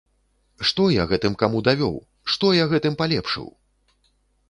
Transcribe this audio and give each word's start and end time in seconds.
Што 0.69 0.87
я 0.93 1.03
гэтым 1.11 1.37
каму 1.45 1.63
давёў, 1.69 1.95
што 2.35 2.53
я 2.63 2.69
гэтым 2.75 2.93
палепшыў? 3.03 3.47